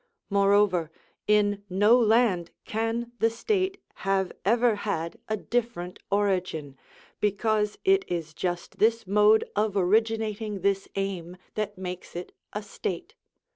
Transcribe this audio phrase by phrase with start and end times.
[0.31, 0.89] Moreover,
[1.27, 6.75] in no land can the state have ever had a different origin,
[7.19, 13.13] because it is just this mode of originating this aim that makes it a state.